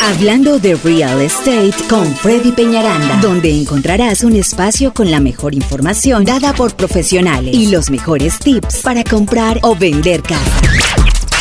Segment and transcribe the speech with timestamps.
[0.00, 6.24] Hablando de Real Estate con Freddy Peñaranda, donde encontrarás un espacio con la mejor información
[6.24, 10.60] dada por profesionales y los mejores tips para comprar o vender casa.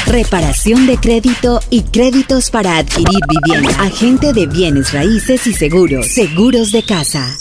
[0.08, 3.70] Reparación de crédito y créditos para adquirir vivienda.
[3.82, 6.08] Agente de bienes raíces y seguros.
[6.08, 7.38] Seguros de casa.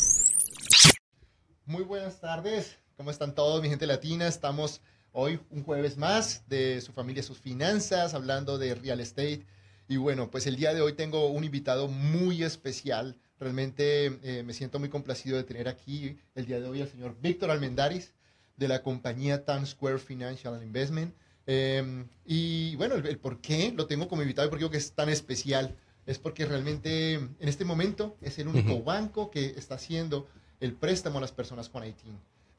[1.65, 2.77] Muy buenas tardes.
[2.97, 4.29] ¿Cómo están todos, mi gente latina?
[4.29, 4.81] Estamos
[5.13, 9.45] hoy un jueves más de su familia, sus finanzas, hablando de real estate
[9.89, 13.17] y bueno, pues el día de hoy tengo un invitado muy especial.
[13.39, 17.17] Realmente eh, me siento muy complacido de tener aquí el día de hoy al señor
[17.21, 18.13] Víctor Almendaris
[18.57, 21.15] de la compañía Times Square Financial Investment.
[21.47, 24.93] Em, y bueno, el, por qué lo tengo como invitado y por qué que es
[24.93, 30.27] tan especial es porque realmente en este momento es el único banco que está haciendo
[30.61, 31.99] el préstamo a las personas con IT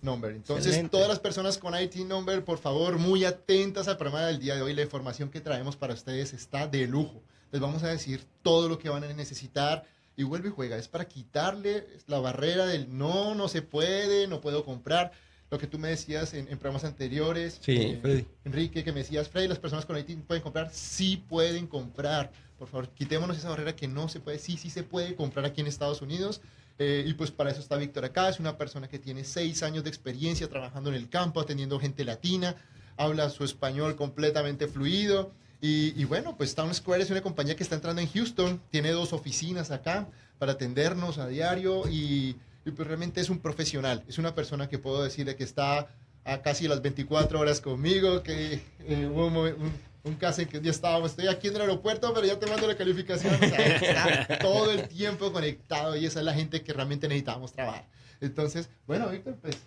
[0.02, 0.32] number.
[0.32, 4.56] Entonces, todas las personas con IT number, por favor, muy atentas al programa del día
[4.56, 4.74] de hoy.
[4.74, 7.22] La información que traemos para ustedes está de lujo.
[7.52, 10.78] Les vamos a decir todo lo que van a necesitar y vuelve y juega.
[10.78, 15.12] Es para quitarle la barrera del no, no se puede, no puedo comprar.
[15.50, 19.48] Lo que tú me decías en, programas anteriores, sí, eh, Enrique, que me decías, Freddy,
[19.48, 22.34] las personas con IT pueden comprar, sí pueden comprar.
[22.60, 25.62] Por favor, quitémonos esa barrera que no se puede, sí, sí se puede comprar aquí
[25.62, 26.42] en Estados Unidos.
[26.80, 29.84] Eh, y pues para eso está Víctor acá, es una persona que tiene seis años
[29.84, 32.56] de experiencia trabajando en el campo, atendiendo gente latina,
[32.98, 35.32] habla su español completamente fluido.
[35.60, 39.12] Y, bueno, pues Town Square es una compañía que está entrando en Houston, tiene dos
[39.12, 44.70] oficinas acá para atendernos a diario y, pues realmente es un profesional, es una persona
[44.70, 45.88] que puedo decirle que está
[46.26, 49.74] a casi las 24 horas conmigo, que eh, un,
[50.08, 52.68] un caso en que ya estábamos, estoy aquí en el aeropuerto, pero ya te mando
[52.68, 53.34] la calificación.
[53.42, 57.86] está todo el tiempo conectado y esa es la gente que realmente necesitamos trabajar.
[58.22, 59.58] Entonces, bueno, Víctor, pues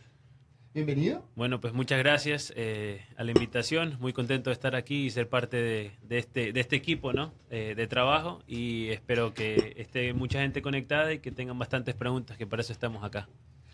[0.74, 1.24] bienvenido.
[1.36, 3.96] Bueno, pues muchas gracias eh, a la invitación.
[4.00, 7.32] Muy contento de estar aquí y ser parte de, este, de este equipo ¿no?
[7.50, 12.36] Eh, de trabajo y espero que esté mucha gente conectada y que tengan bastantes preguntas,
[12.36, 13.28] que para eso estamos acá.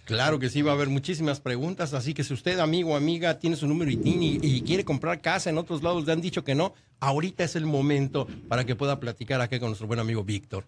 [0.07, 3.41] Claro que sí, va a haber muchísimas preguntas, así que si usted, amigo o amiga,
[3.41, 3.99] tiene su número y,
[4.41, 7.67] y, quiere comprar casa en otros lados, le han dicho que no, ahorita es el
[7.67, 10.65] momento para que pueda platicar aquí con nuestro buen amigo Víctor.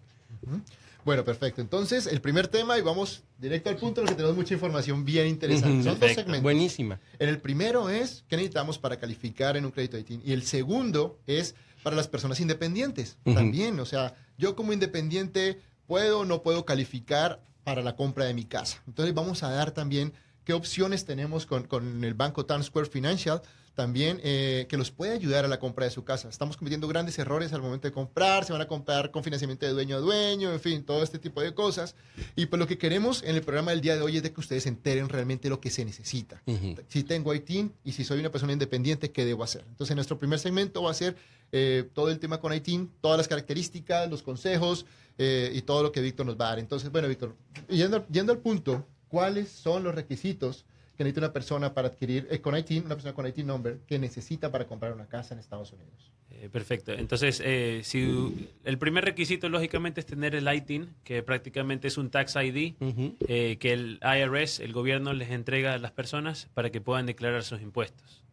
[1.05, 1.61] Bueno, perfecto.
[1.61, 5.83] Entonces, el primer tema y vamos directo al punto porque tenemos mucha información bien interesante.
[5.83, 6.43] Son dos segmentos.
[6.43, 6.99] Buenísima.
[7.17, 11.55] El primero es qué necesitamos para calificar en un crédito ITIN y el segundo es
[11.81, 13.79] para las personas independientes también.
[13.79, 18.45] O sea, yo como independiente puedo o no puedo calificar para la compra de mi
[18.45, 18.81] casa.
[18.87, 20.11] Entonces vamos a dar también
[20.43, 23.41] qué opciones tenemos con, con el banco Times Square Financial
[23.79, 26.27] también eh, que los puede ayudar a la compra de su casa.
[26.27, 29.71] Estamos cometiendo grandes errores al momento de comprar, se van a comprar con financiamiento de
[29.71, 31.95] dueño a dueño, en fin, todo este tipo de cosas.
[32.35, 34.41] Y pues lo que queremos en el programa del día de hoy es de que
[34.41, 36.43] ustedes se enteren realmente lo que se necesita.
[36.89, 39.63] Si tengo ITIN y si soy una persona independiente, ¿qué debo hacer?
[39.69, 41.15] Entonces, nuestro primer segmento va a ser
[41.53, 44.85] eh, todo el tema con ITIN, todas las características, los consejos
[45.17, 46.59] eh, y todo lo que Víctor nos va a dar.
[46.59, 47.33] Entonces, bueno, Víctor,
[47.69, 50.65] yendo, yendo al punto, ¿cuáles son los requisitos?
[50.99, 53.97] que necesita una persona para adquirir, eh, con IT, una persona con IT number, que
[53.97, 56.11] necesita para comprar una casa en Estados Unidos.
[56.29, 56.91] Eh, perfecto.
[56.91, 62.09] Entonces, eh, si el primer requisito, lógicamente, es tener el ITIN, que prácticamente es un
[62.09, 67.05] tax ID, que el IRS, el gobierno, les entrega a las personas para que puedan
[67.05, 68.25] declarar sus impuestos.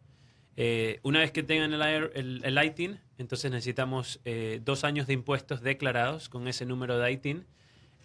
[1.03, 4.19] una vez que tengan el, el, ITIN, entonces necesitamos
[4.59, 7.45] dos años de impuestos declarados con ese número de ITIN.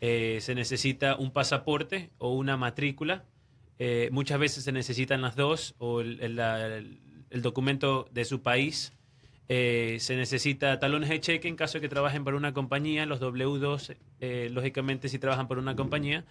[0.02, 3.24] Se necesita un pasaporte o una matrícula
[3.84, 7.00] eh, muchas veces se necesitan las dos o el,
[7.42, 8.92] documento de su país.
[9.48, 13.20] Eh, se necesita talones de cheque en caso de que trabajen para una compañía, los
[13.20, 16.24] W2, eh, lógicamente si trabajan por una compañía.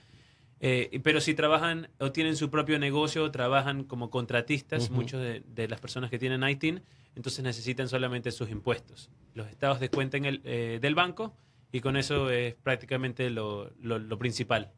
[1.03, 6.09] pero si trabajan o tienen su propio negocio, trabajan como contratistas, muchos de, las personas
[6.09, 6.81] que tienen ITIN,
[7.17, 9.09] entonces necesitan solamente sus impuestos.
[9.33, 10.41] Los estados descuentan el,
[10.79, 11.35] del banco
[11.71, 13.71] y con eso es prácticamente lo,
[14.19, 14.71] principal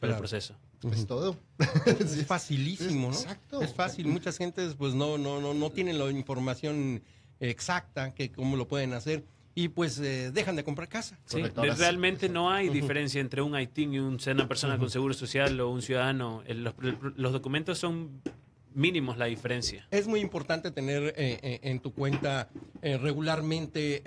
[0.00, 0.56] para el proceso.
[0.92, 1.36] Es todo.
[1.86, 3.14] Es facilísimo, ¿no?
[3.14, 3.60] Exacto.
[3.60, 4.06] Es fácil.
[4.06, 7.02] Muchas gentes pues no, no, no, no tienen la información
[7.38, 9.24] exacta que cómo lo pueden hacer
[9.54, 11.18] y pues eh, dejan de comprar casa.
[11.24, 15.58] Sí, realmente no hay diferencia entre un ITIN y un, una persona con seguro social
[15.60, 16.42] o un ciudadano.
[16.46, 18.22] los, documentos son
[18.74, 19.86] mínimos la diferencia.
[19.90, 22.48] Es muy importante tener eh, eh, en tu cuenta
[22.82, 24.02] regularmente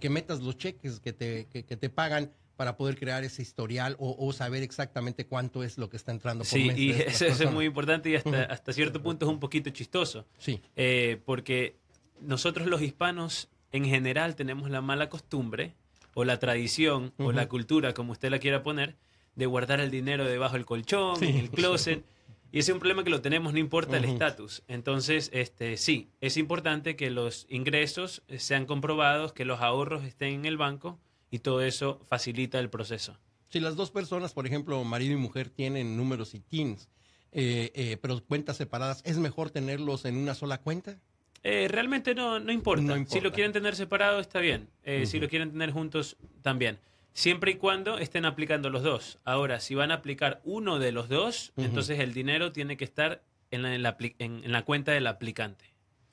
[0.00, 4.32] que metas los cheques que te, que te pagan para poder crear ese historial o,
[4.32, 8.10] saber exactamente cuánto es lo que está entrando por sí, y eso, es muy importante
[8.10, 10.26] y hasta, hasta cierto punto es un poquito chistoso.
[10.38, 10.60] Sí.
[10.74, 11.76] Eh, porque
[12.20, 15.74] nosotros los hispanos en general tenemos la mala costumbre
[16.14, 18.96] o la tradición o la cultura, como usted la quiera poner,
[19.34, 22.04] de guardar el dinero debajo del colchón, en el closet.
[22.52, 24.62] Y ese es un problema que lo tenemos, no importa el estatus.
[24.68, 30.44] Entonces, este, sí, es importante que los ingresos sean comprobados, que los ahorros estén en
[30.46, 30.98] el banco
[31.30, 33.18] y todo eso facilita el proceso.
[33.48, 36.88] Si las dos personas, por ejemplo, marido y mujer, tienen números y TINs,
[37.32, 40.98] eh, eh, pero cuentas separadas, ¿es mejor tenerlos en una sola cuenta?
[41.42, 42.82] Eh, realmente no, no importa.
[42.82, 44.68] No Si lo quieren tener separado, está bien.
[44.82, 46.78] Eh, Si lo quieren tener juntos, también.
[47.16, 49.18] Siempre y cuando estén aplicando los dos.
[49.24, 53.22] Ahora, si van a aplicar uno de los dos, entonces el dinero tiene que estar
[53.50, 55.64] en la, en la apli- en- en la cuenta del aplicante.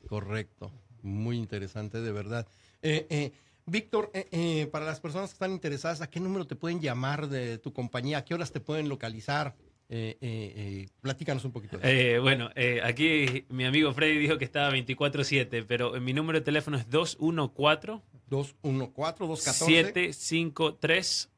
[0.08, 0.72] Correcto,
[1.02, 2.48] muy interesante, de verdad.
[2.82, 3.32] Eh, eh,
[3.66, 7.58] Víctor, eh, para las personas que están interesadas, ¿a qué número te pueden llamar de
[7.58, 8.20] tu compañía?
[8.20, 9.56] ¿A qué horas te pueden localizar?
[9.90, 11.78] Eh, eh, eh, platícanos un poquito.
[11.78, 12.22] de eso.
[12.22, 12.50] Bueno,
[12.84, 18.02] aquí mi amigo Freddy dijo que estaba 24-7, pero mi número de teléfono es 214
[18.28, 19.66] 214, 214.
[19.66, 21.30] 753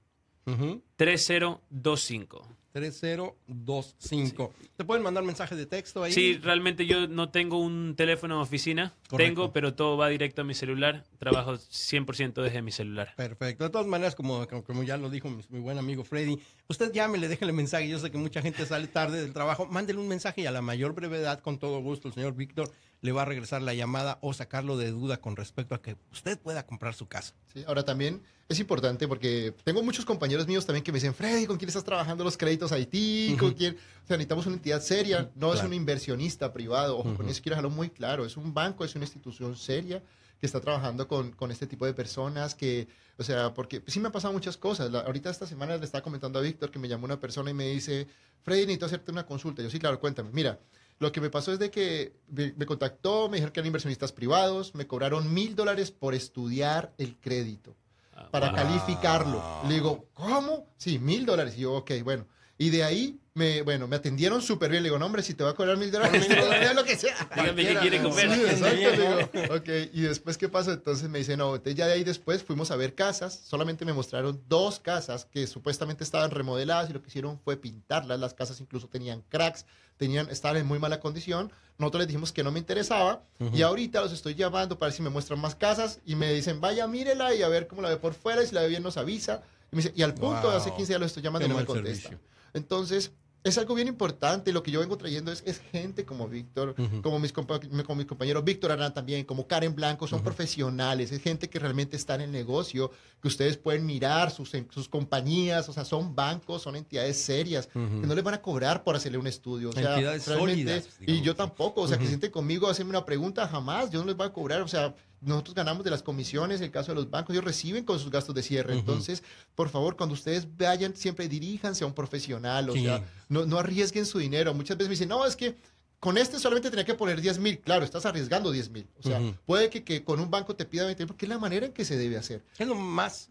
[0.48, 2.48] Ujú, 3025.
[2.76, 4.54] 3025.
[4.76, 6.12] ¿Te pueden mandar mensaje de texto ahí?
[6.12, 8.94] Sí, realmente yo no tengo un teléfono de oficina.
[9.08, 9.16] Correcto.
[9.18, 11.06] Tengo, pero todo va directo a mi celular.
[11.18, 13.14] Trabajo 100% desde mi celular.
[13.16, 13.64] Perfecto.
[13.64, 16.38] De todas maneras, como, como, como ya lo dijo mi, mi buen amigo Freddy,
[16.68, 17.88] usted llámele, déjele mensaje.
[17.88, 19.68] Yo sé que mucha gente sale tarde del trabajo.
[19.68, 22.70] Mándele un mensaje y a la mayor brevedad, con todo gusto, el señor Víctor
[23.06, 26.40] le va a regresar la llamada o sacarlo de duda con respecto a que usted
[26.40, 27.34] pueda comprar su casa.
[27.54, 31.46] Sí, ahora también es importante porque tengo muchos compañeros míos también que me dicen, Freddy,
[31.46, 33.36] ¿con quién estás trabajando los créditos Haití?
[33.40, 33.75] ¿Con quién?
[33.75, 36.96] O sea, necesitamos una entidad seria, no es un inversionista privado.
[36.98, 37.30] Ojo, con Ujú.
[37.30, 38.25] eso quiero dejarlo muy claro.
[38.25, 40.01] Es un banco, es una institución seria
[40.40, 42.88] que está trabajando con, con este tipo de personas que,
[43.18, 44.92] o sea, porque sí me han pasado muchas cosas.
[44.92, 47.54] La- ahorita esta semana le estaba comentando a Víctor que me llamó una persona y
[47.54, 48.08] me dice,
[48.44, 49.62] Freddy, necesito hacerte una consulta.
[49.63, 50.30] Yo sí, claro, cuéntame.
[50.34, 50.60] Mira,
[51.00, 54.74] lo que me pasó es de que me, contactó, me dijeron que eran inversionistas privados,
[54.76, 57.76] me cobraron mil dólares por estudiar el crédito
[58.14, 58.56] Ah, para wow.
[58.56, 59.44] calificarlo.
[59.68, 60.68] Le digo, ¿cómo?
[60.78, 61.56] Sí, mil dólares.
[61.58, 62.26] Y yo, ok, bueno.
[62.58, 64.82] Y de ahí, me, bueno, me atendieron súper bien.
[64.82, 66.76] Le digo, no, hombre, si te va a cobrar mil dólares, te voy a dar
[66.76, 67.16] lo que sea.
[67.36, 68.32] Dígame qué quiere comer.
[68.34, 69.64] Sí, exacto.
[69.94, 70.72] Y después, ¿qué pasó?
[70.72, 73.38] Entonces me dice, no, entonces ya de ahí después fuimos a ver casas.
[73.46, 78.20] Solamente me mostraron dos casas que supuestamente estaban remodeladas y lo que hicieron fue pintarlas.
[78.22, 79.66] Las casas incluso tenían cracks,
[79.98, 81.52] tenían, estaban en muy mala condición.
[81.78, 83.22] Nosotros les dijimos que no me interesaba.
[83.54, 86.62] Y ahorita los estoy llamando para ver si me muestran más casas y me dicen,
[86.62, 88.82] vaya, mírela y a ver cómo la ve por fuera y si la ve bien
[88.82, 89.44] nos avisa.
[89.74, 90.52] Y, me dice, y al punto, Wow.
[90.52, 92.08] hace 15 días los estoy llamando y no me contesta.
[92.10, 92.20] servicio.
[92.54, 93.12] Entonces,
[93.46, 94.52] es algo bien importante.
[94.52, 98.06] Lo que yo vengo trayendo es, es gente como Víctor, como, mis compa- como mis
[98.08, 102.22] compañeros Víctor Arán también, como Karen Blanco, son profesionales, es gente que realmente está en
[102.22, 106.76] el negocio, que ustedes pueden mirar sus, em- sus compañías, o sea, son bancos, son
[106.76, 109.70] entidades serias, que no les van a cobrar por hacerle un estudio.
[109.70, 113.06] O sea, Entidades realmente- sólidas, Y yo tampoco, o sea, que sienten conmigo hacerme una
[113.06, 116.62] pregunta, jamás, yo no les voy a cobrar, o sea, nosotros ganamos de las comisiones,
[116.62, 118.74] el caso de los bancos, ellos reciben con sus gastos de cierre.
[118.74, 119.24] Entonces,
[119.56, 122.84] por favor, cuando ustedes vayan, siempre diríjanse a un profesional, o Sí.
[122.84, 124.54] sea, no, no arriesguen su dinero.
[124.54, 125.56] Muchas veces me dicen, no, es que
[126.00, 127.58] con este solamente tenía que poner 10 mil.
[127.60, 128.88] Claro, estás arriesgando 10 mil.
[129.00, 131.40] O sea, puede que, que con un banco te pida 20 mil, porque es la
[131.40, 132.44] manera en que se debe hacer.
[132.60, 133.28] Es lo más,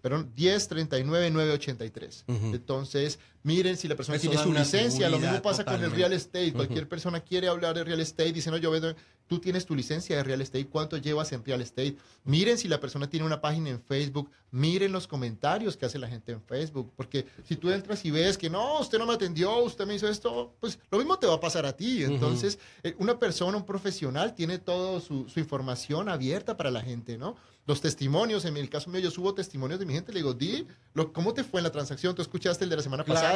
[0.00, 2.22] perdón, 1039-983.
[2.28, 2.54] Ujú.
[2.54, 5.08] Entonces, miren si la persona Eso tiene su licencia.
[5.08, 6.52] Lo mismo pasa con el real estate.
[6.52, 8.94] Cualquier persona quiere hablar de real estate, dice, no, yo vendo,
[9.28, 11.96] tú tienes tu licencia de real estate, ¿cuánto llevas en real estate?
[12.24, 16.08] Miren si la persona tiene una página en Facebook, miren los comentarios que hace la
[16.08, 19.56] gente en Facebook, porque si tú entras y ves que no, usted no me atendió,
[19.58, 22.02] usted me hizo esto, pues lo mismo te va a pasar a ti.
[22.02, 27.18] Entonces, eh, una persona, un profesional, tiene toda su, su información abierta para la gente,
[27.18, 27.36] ¿no?
[27.68, 30.66] Los testimonios, en el caso mío, yo subo testimonios de mi gente, le digo, di,
[30.94, 32.14] lo, ¿cómo te fue en la transacción?
[32.14, 33.27] Tú escuchaste el de la semana Claro,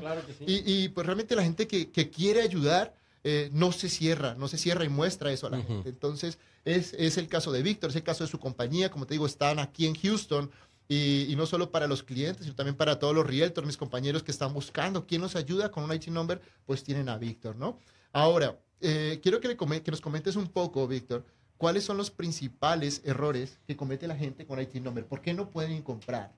[0.00, 0.44] claro sí.
[0.46, 4.48] Y, y, pues realmente la gente que, que quiere ayudar eh, no se cierra, no
[4.48, 5.88] se cierra y muestra eso a la gente.
[5.88, 9.14] Entonces, es, es el caso de Víctor, es el caso de su compañía, como te
[9.14, 10.50] digo, están aquí en Houston.
[10.90, 14.22] Y, y no solo para los clientes, sino también para todos los realtors, mis compañeros
[14.22, 17.78] que están buscando quién nos ayuda con un IT number, pues tienen a Víctor, ¿no?
[18.10, 21.26] Ahora, eh, quiero que, le come- que nos comentes un poco, Víctor,
[21.58, 25.04] cuáles son los principales errores que comete la gente con IT number.
[25.04, 26.32] ¿Por qué no pueden comprar?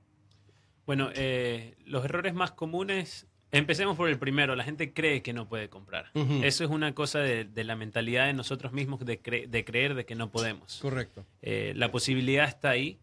[0.90, 5.48] Bueno, eh, los errores más comunes, empecemos por el primero, la gente cree que no
[5.48, 6.10] puede comprar.
[6.42, 9.94] Eso es una cosa de, de la mentalidad de nosotros mismos de, cre- de creer
[9.94, 10.80] de que no podemos.
[10.82, 11.24] Correcto.
[11.42, 12.98] Eh, la posibilidad está ahí,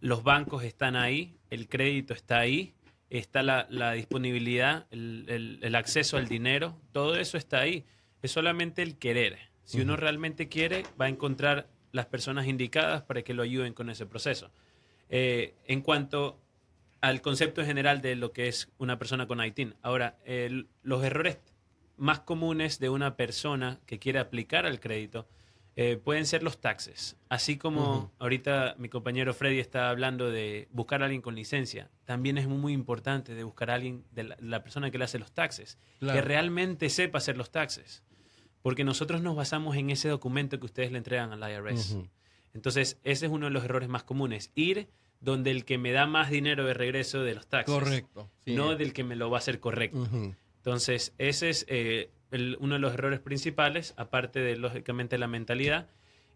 [0.00, 2.74] los bancos están ahí, el crédito está ahí,
[3.10, 7.84] está la, la disponibilidad, el, el- el acceso al dinero, todo eso está ahí.
[8.22, 9.38] Es solamente el querer.
[9.62, 13.88] Si uno realmente quiere, va a encontrar las personas indicadas para que lo ayuden con
[13.88, 14.50] ese proceso.
[15.08, 16.40] Eh, en cuanto
[17.00, 19.74] al concepto general de lo que es una persona con ITIN.
[19.82, 21.38] Ahora, el- los errores
[21.96, 25.26] más comunes de una persona que quiere aplicar al crédito
[25.76, 27.16] eh, pueden ser los taxes.
[27.28, 32.36] Así como ahorita mi compañero Freddy está hablando de buscar a alguien con licencia, también
[32.38, 35.32] es muy importante de buscar a alguien, de la, la persona que le hace los
[35.32, 35.78] taxes,
[36.12, 38.02] que realmente sepa hacer los taxes.
[38.62, 41.94] Porque nosotros nos basamos en ese documento que ustedes le entregan al IRS.
[42.52, 44.50] Entonces, ese es uno de los errores más comunes.
[44.54, 44.88] Ir
[45.20, 47.74] donde el que me da más dinero de regreso de los taxes.
[47.74, 48.28] Correcto.
[48.44, 48.54] sí.
[48.54, 50.08] No del que me lo va a hacer correcto.
[50.56, 55.88] Entonces, ese es eh, el- uno de los errores principales, aparte de, lógicamente, la mentalidad.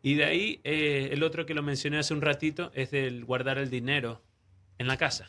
[0.02, 3.58] Y de ahí, eh, el otro que lo mencioné hace un ratito es el guardar
[3.58, 4.20] el dinero
[4.78, 5.28] en la casa.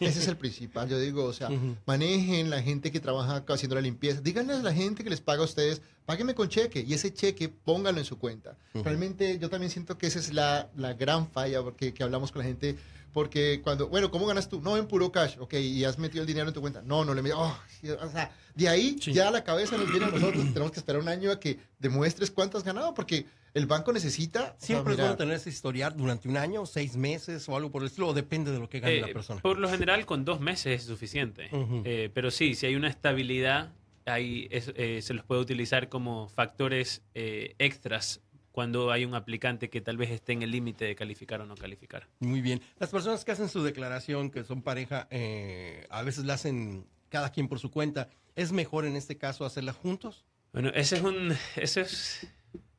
[0.00, 1.48] Ese es el principal, yo digo, o sea,
[1.86, 4.20] manejen la gente que trabaja haciendo la limpieza.
[4.20, 7.48] Díganle a la gente que les paga a ustedes, páguenme con cheque y ese cheque
[7.48, 8.56] pónganlo en su cuenta.
[8.74, 12.40] Realmente yo también siento que esa es la, la gran falla porque, que hablamos con
[12.42, 12.76] la gente.
[13.12, 14.60] Porque cuando, bueno, ¿cómo ganas tú?
[14.60, 16.80] No, en puro cash, ok, y has metido el dinero en tu cuenta.
[16.82, 17.58] No, no le meto, oh,
[18.04, 19.12] o sea, de ahí Sí.
[19.12, 20.44] ya la cabeza nos viene a nosotros.
[20.52, 24.40] Tenemos que esperar un año a que demuestres cuánto has ganado porque el banco necesita.
[24.40, 27.70] o sea, Siempre es bueno tener ese historial durante un año, seis meses o algo
[27.70, 29.40] por el estilo, o depende de lo que gane Eh, la persona.
[29.40, 31.48] Por lo general, con dos meses es suficiente.
[31.84, 33.72] Eh, pero sí, si hay una estabilidad,
[34.06, 38.20] ahí es- eh, se los puede utilizar como factores eh, extras
[38.52, 41.54] cuando hay un aplicante que tal vez esté en el límite de calificar o no
[41.54, 42.08] calificar.
[42.18, 42.60] Muy bien.
[42.78, 47.30] Las personas que hacen su declaración, que son pareja, eh, a veces la hacen cada
[47.30, 48.08] quien por su cuenta.
[48.34, 50.24] ¿Es mejor en este caso hacerla juntos?
[50.52, 52.26] Bueno, ese es un, ese es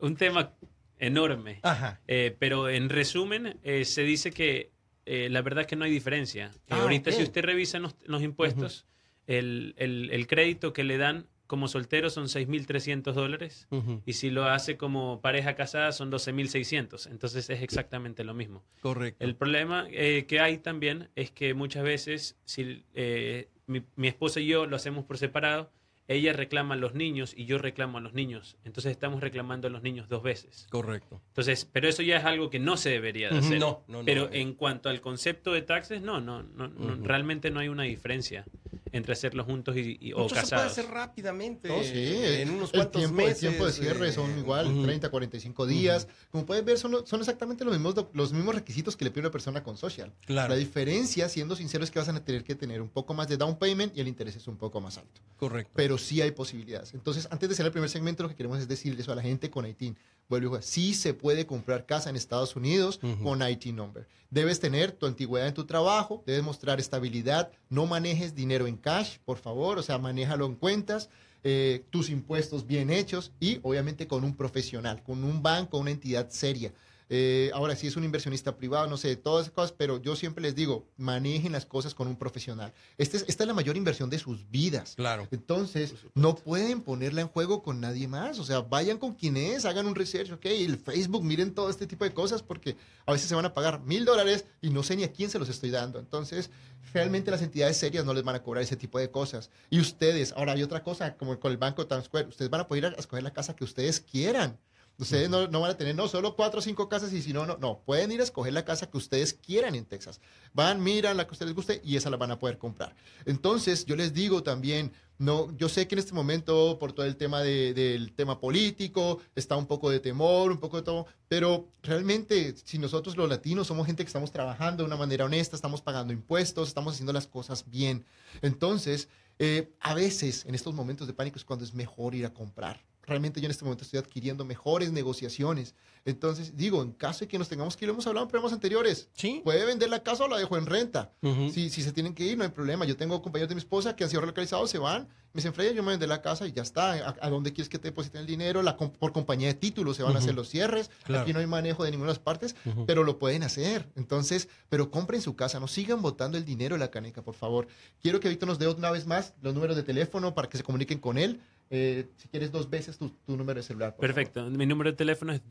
[0.01, 0.53] un tema
[0.99, 1.59] enorme.
[1.63, 1.99] Ajá.
[2.07, 4.71] Eh, pero en resumen, eh, se dice que
[5.05, 6.51] eh, la verdad es que no hay diferencia.
[6.53, 8.85] Eh, Ah, ahorita, si usted revisa los, los impuestos,
[9.27, 13.67] el, el- el crédito que le dan como soltero son 6.300 dólares.
[13.71, 14.01] Ujú.
[14.05, 17.07] Y si lo hace como pareja casada son 12.600.
[17.11, 18.63] Entonces es exactamente lo mismo.
[18.81, 19.23] Correcto.
[19.25, 24.39] El problema eh, que hay también es que muchas veces, si eh, mi, mi esposa
[24.39, 25.71] y yo lo hacemos por separado,
[26.11, 28.57] ella reclama a los niños y yo reclamo a los niños.
[28.63, 30.67] Entonces estamos reclamando a los niños dos veces.
[30.69, 31.21] Correcto.
[31.27, 33.59] Entonces, pero eso ya es algo que no se debería de hacer.
[33.59, 34.41] no, no, no, pero eh.
[34.41, 37.03] en cuanto al concepto de taxes, no, no, no, no, Ujú.
[37.03, 38.45] realmente no hay una diferencia
[38.93, 40.71] entre hacerlos juntos y, y- o Mucho se puede casados.
[40.73, 41.69] hacer rápidamente.
[41.69, 43.43] No, sí, En unos el cuantos tiempo, meses.
[43.43, 44.83] El tiempo de cierre eh, son igual, ujú.
[44.83, 46.07] 30, 45 días.
[46.29, 49.31] Como puedes ver, son, son exactamente los mismos, los mismos requisitos que le pide una
[49.31, 50.11] persona con social.
[50.25, 50.49] Claro.
[50.53, 53.37] La diferencia, siendo sincero, es que vas a tener que tener un poco más de
[53.37, 55.21] down payment y el interés es un poco más alto.
[55.37, 55.71] Correcto.
[55.73, 56.93] Pero sí hay posibilidades.
[56.93, 59.21] Entonces, antes de hacer el primer segmento, lo que queremos es decirle eso a la
[59.21, 59.97] gente con ITIN.
[60.29, 64.07] Vuelvo a decir, sí se puede comprar casa en Estados Unidos con IT number.
[64.29, 69.17] Debes tener tu antigüedad en tu trabajo, debes mostrar estabilidad, no manejes dinero en cash,
[69.25, 71.09] por favor, o sea, manéjalo en cuentas,
[71.43, 76.29] eh, tus impuestos bien hechos y obviamente con un profesional, con un banco, una entidad
[76.29, 76.71] seria.
[77.13, 80.41] Eh, ahora, si es un inversionista privado, no sé, todas esas cosas, pero yo siempre
[80.41, 82.73] les digo, manejen las cosas con un profesional.
[82.97, 84.93] Este es- esta es la mayor inversión de sus vidas.
[84.95, 85.27] Claro.
[85.29, 88.39] Entonces, no pueden ponerla en juego con nadie más.
[88.39, 91.85] O sea, vayan con quien es, hagan un research, ok, el Facebook, miren todo este
[91.85, 94.95] tipo de cosas, porque a veces se van a pagar mil dólares y no sé
[94.95, 95.99] ni a quién se los estoy dando.
[95.99, 96.49] Entonces,
[96.93, 99.49] realmente las entidades serias no les van a cobrar ese tipo de cosas.
[99.69, 102.67] Y ustedes, ahora hay otra cosa, como con el banco Times Square, ustedes van a
[102.69, 104.57] poder ir a escoger la casa que ustedes quieran.
[105.01, 107.47] Ustedes no, no van a tener, no, solo cuatro o cinco casas y si no,
[107.47, 107.79] no, no.
[107.85, 110.21] Pueden ir a escoger la casa que ustedes quieran en Texas.
[110.53, 112.95] Van, miran la que a ustedes les guste y esa la van a poder comprar.
[113.25, 117.15] Entonces, yo les digo también, no, yo sé que en este momento, por todo el
[117.15, 121.67] tema de- del tema político, está un poco de temor, un poco de todo, pero
[121.81, 125.81] realmente, si nosotros los latinos somos gente que estamos trabajando de una manera honesta, estamos
[125.81, 128.05] pagando impuestos, estamos haciendo las cosas bien.
[128.43, 132.33] Entonces, eh, a veces en estos momentos de pánico es cuando es mejor ir a
[132.33, 132.79] comprar.
[133.05, 135.75] Realmente yo en este momento estoy adquiriendo mejores negociaciones.
[136.05, 138.53] Entonces, digo, en caso de que nos tengamos que ir, lo hemos hablado en programas
[138.53, 139.09] anteriores.
[139.13, 139.41] Sí.
[139.43, 141.11] Puede vender la casa o la dejo en renta.
[141.53, 142.85] Si, si se tienen que ir, no hay problema.
[142.85, 145.71] Yo tengo compañeros de mi esposa que han sido relocalizados, se van, me dicen, Freya,
[145.71, 146.91] yo me vender la casa y ya está.
[146.93, 148.61] ¿A, a dónde quieres que te depositen el dinero?
[148.61, 150.89] La, por compañía de títulos se van a hacer los cierres.
[151.03, 151.23] Claro.
[151.23, 152.55] Aquí no hay manejo de ninguna de las partes,
[152.85, 153.89] pero lo pueden hacer.
[153.95, 157.67] Entonces, pero compren su casa, no sigan botando el dinero en la caneca, por favor.
[158.01, 160.63] Quiero que Víctor nos dé una vez más los números de teléfono para que se
[160.63, 161.39] comuniquen con él.
[161.73, 163.95] Eh, si quieres dos veces tu, tu número de celular.
[163.95, 164.49] Perfecto.
[164.49, 165.41] Mi número de teléfono es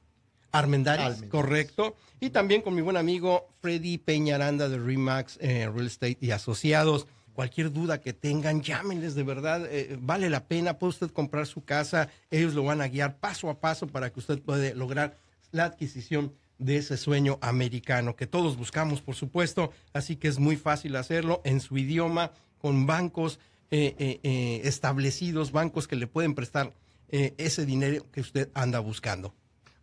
[1.30, 1.96] correcto.
[2.20, 7.08] Y también con mi buen amigo Freddy Peñaranda de Remax eh, Real Estate y Asociados.
[7.36, 11.66] Cualquier duda que tengan, llámenles de verdad, eh, vale la pena, puede usted comprar su
[11.66, 15.18] casa, ellos lo van a guiar paso a paso para que usted pueda lograr
[15.52, 20.56] la adquisición de ese sueño americano que todos buscamos, por supuesto, así que es muy
[20.56, 23.38] fácil hacerlo en su idioma, con bancos
[23.70, 26.74] eh, eh, establecidos, bancos que le pueden prestar
[27.10, 29.34] ese dinero que usted anda buscando.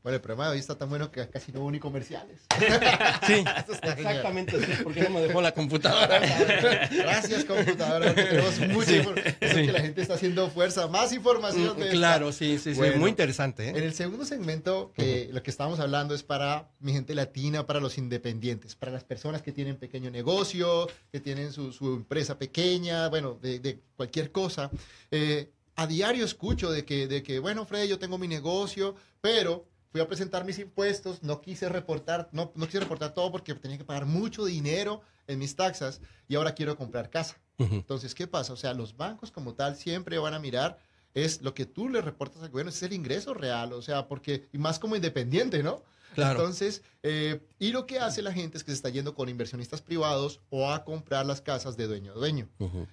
[0.03, 2.41] Bueno, el programa de hoy está tan bueno que casi no hubo ni comerciales.
[3.27, 6.19] Sí, exactamente, sí, porque no me dejó la computadora.
[6.91, 8.13] Gracias, computadora.
[8.15, 9.37] Tenemos mucha Sí, información.
[9.41, 9.67] Eso sí.
[9.67, 10.89] que la gente está haciendo fuerza.
[10.89, 11.91] Más información de.
[11.91, 13.69] Claro, sí, sí, sí, Bueno, muy interesante.
[13.69, 13.85] En ¿eh?
[13.85, 17.97] el segundo segmento, que lo que estábamos hablando es para mi gente latina, para los
[17.97, 23.39] independientes, para las personas que tienen pequeño negocio, que tienen su, su empresa pequeña, bueno,
[23.41, 24.71] de, de cualquier cosa.
[25.13, 29.65] Eh, a diario escucho de que, de que, bueno, Fred, yo tengo mi negocio, pero
[29.93, 33.77] fui a presentar mis impuestos, no quise reportar, no, no quise reportar todo porque tenía
[33.77, 37.37] que pagar mucho dinero en mis taxas y ahora quiero comprar casa.
[37.59, 38.53] Entonces, ¿qué pasa?
[38.55, 40.79] O sea, los bancos como tal siempre van a mirar
[41.15, 44.47] es lo que tú le reportas al gobierno, es el ingreso real, o sea, porque,
[44.53, 45.83] y más como independiente, ¿no?
[46.15, 46.41] Claro.
[46.41, 49.81] Entonces, eh, y lo que hace la gente es que se está yendo con inversionistas
[49.81, 52.51] privados o a comprar las casas de dueño a dueño.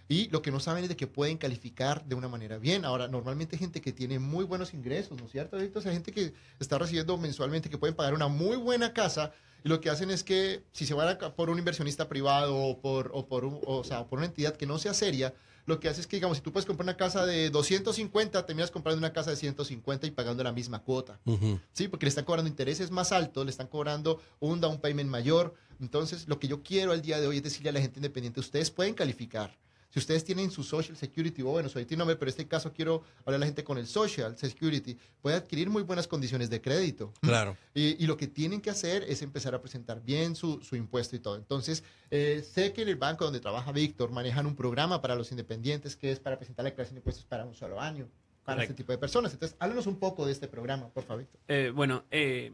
[0.08, 2.86] Y lo que no saben es de que pueden calificar de una manera bien.
[2.86, 5.58] Ahora, normalmente gente que tiene muy buenos ingresos, ¿no es cierto?
[5.58, 5.86] Adictos?
[5.86, 9.34] Hay gente que está recibiendo mensualmente que pueden pagar una muy buena casa
[9.66, 12.80] y lo que hacen es que si se van a, por un inversionista privado o
[12.80, 15.34] por, o por, un- o sea, por una entidad que no sea seria,
[15.70, 18.72] lo que hace es que, digamos, si tú puedes comprar una casa de 250, terminas
[18.72, 21.20] comprando una casa de 150 y pagando la misma cuota.
[21.74, 25.54] Sí, porque le están cobrando intereses más altos, le están cobrando un down payment mayor.
[25.80, 28.40] Entonces, lo que yo quiero al día de hoy es decirle a la gente independiente,
[28.40, 29.56] ustedes pueden calificar.
[29.90, 32.72] Si ustedes tienen su Social Security, o bueno, su IT number, pero en este caso
[32.72, 36.62] quiero hablar a la gente con el Social Security, puede adquirir muy buenas condiciones de
[36.62, 37.14] crédito.
[37.22, 37.56] Claro.
[37.74, 41.16] Y, y lo que tienen que hacer es empezar a presentar bien su, su impuesto
[41.16, 41.36] y todo.
[41.36, 45.32] Entonces, eh, sé que en el banco donde trabaja Víctor manejan un programa para los
[45.32, 48.08] independientes que es para presentar la declaración de impuestos para un solo año,
[48.44, 48.72] para Correcto.
[48.72, 49.34] este tipo de personas.
[49.34, 51.40] Entonces, háblanos un poco de este programa, por favor, Víctor.
[51.48, 52.52] Eh, bueno, eh,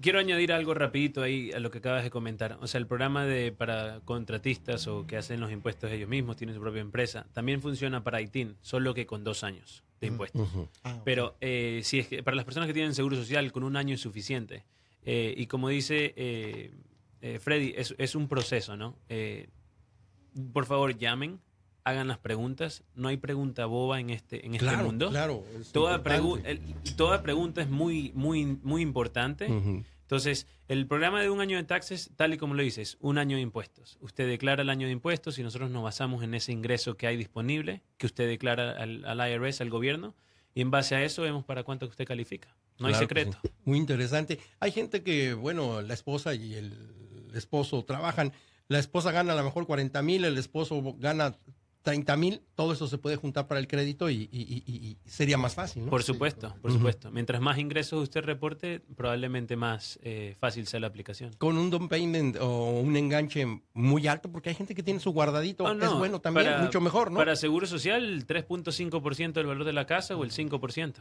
[0.00, 2.58] quiero añadir algo rapidito ahí a lo que acabas de comentar.
[2.60, 6.54] O sea, el programa de para contratistas o que hacen los impuestos ellos mismos, tienen
[6.54, 10.12] su propia empresa, también funciona para ITIN, solo que con dos años de Mm.
[10.12, 10.48] impuestos.
[10.84, 11.00] Ah.
[11.04, 13.94] Pero eh, si es que para las personas que tienen seguro social, con un año
[13.94, 14.64] es suficiente.
[15.04, 16.72] Eh, y como dice eh,
[17.22, 18.96] eh, Freddy, es, es un proceso, ¿no?
[19.08, 19.48] Eh,
[20.52, 21.40] por favor, llamen,
[21.86, 22.82] hagan las preguntas.
[22.96, 25.08] No hay pregunta boba en este, en este Claro, mundo.
[25.10, 25.44] claro.
[25.58, 26.22] es Toda, importante.
[26.28, 29.46] pregu- el- toda pregunta es muy, muy, muy importante.
[29.46, 33.36] Entonces, el programa de un año de taxes, tal y como lo dices, un año
[33.36, 33.98] de impuestos.
[34.00, 37.16] Usted declara el año de impuestos y nosotros nos basamos en ese ingreso que hay
[37.16, 40.14] disponible, que usted declara al, al IRS, al gobierno,
[40.54, 42.48] y en base a eso vemos para cuánto usted califica.
[42.78, 43.38] No hay Claro secreto.
[43.64, 44.38] Muy interesante.
[44.60, 46.72] Hay gente que, bueno, la esposa y el
[47.34, 48.32] esposo trabajan.
[48.68, 51.36] La esposa gana a lo mejor 40 mil, el esposo gana
[51.86, 52.42] 30 mil.
[52.56, 55.84] Todo eso se puede juntar para el crédito y, y- y- y sería más fácil,
[55.84, 55.90] ¿no?
[55.90, 57.12] Por supuesto, por supuesto.
[57.12, 61.32] Mientras más ingresos usted reporte, probablemente más eh, fácil sea la aplicación.
[61.38, 65.12] Con un down payment o un enganche muy alto, porque hay gente que tiene su
[65.12, 65.62] guardadito.
[65.62, 67.18] Oh, es no, bueno también, para- mucho mejor, ¿no?
[67.18, 70.94] Para Seguro Social, el 3.5% del valor de la casa o el 5%.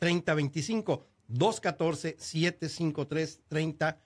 [0.00, 1.02] 214-753-3025.
[1.30, 3.96] 214-753-3025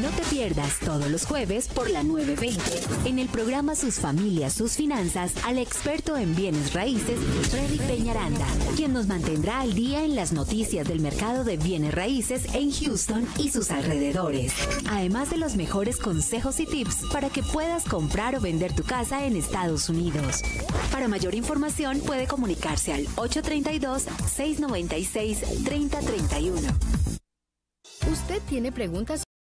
[0.00, 4.72] No te pierdas todos los jueves por la 920 en el programa Sus familias, sus
[4.72, 7.18] finanzas al experto en bienes raíces,
[7.50, 12.46] Freddy Peñaranda, quien nos mantendrá al día en las noticias del mercado de bienes raíces
[12.54, 14.54] en Houston y sus alrededores.
[14.88, 19.26] Además de los mejores consejos y tips para que puedas comprar o vender tu casa
[19.26, 20.42] en Estados Unidos.
[20.92, 26.60] Para mayor información puede comunicarse al 832 696 3031.
[28.10, 29.24] ¿Usted tiene preguntas